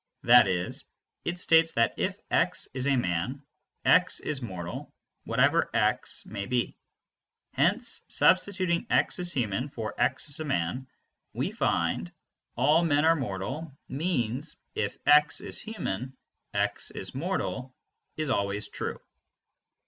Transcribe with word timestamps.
That 0.23 0.47
is, 0.47 0.83
it 1.25 1.39
states 1.39 1.73
that 1.73 1.93
if 1.97 2.19
x 2.31 2.67
is 2.73 2.87
a 2.87 2.95
man, 2.95 3.43
x 3.85 4.19
is 4.19 4.41
mortal, 4.41 4.91
whatever 5.25 5.69
x 5.75 6.25
may 6.25 6.47
be. 6.47 6.75
Hence, 7.53 8.01
substituting 8.07 8.87
"x 8.89 9.19
is 9.19 9.31
human" 9.31 9.69
for 9.69 9.93
"x 10.01 10.27
is 10.29 10.39
a 10.39 10.43
man," 10.43 10.87
we 11.33 11.51
find: 11.51 12.11
"All 12.55 12.83
men 12.83 13.05
are 13.05 13.15
mortal" 13.15 13.77
means" 13.89 14.57
'If 14.73 14.97
x 15.05 15.39
is 15.39 15.59
human, 15.61 16.17
x 16.51 16.89
is 16.89 17.13
mortal' 17.13 17.75
is 18.17 18.31
always 18.31 18.69
true." 18.69 18.99